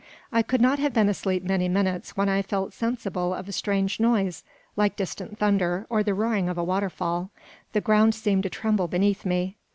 I 0.31 0.41
could 0.41 0.61
not 0.61 0.79
have 0.79 0.93
been 0.95 1.09
asleep 1.09 1.43
many 1.43 1.69
minutes 1.69 2.17
when 2.17 2.27
I 2.27 2.41
felt 2.41 2.73
sensible 2.73 3.35
of 3.35 3.47
a 3.47 3.51
strange 3.51 3.99
noise, 3.99 4.43
like 4.75 4.95
distant 4.95 5.37
thunder, 5.37 5.85
or 5.91 6.01
the 6.01 6.15
roaring 6.15 6.49
of 6.49 6.57
a 6.57 6.63
waterfall. 6.63 7.29
The 7.73 7.81
ground 7.81 8.15
seemed 8.15 8.41
to 8.41 8.49
tremble 8.49 8.87
beneath 8.87 9.25
me. 9.27 9.57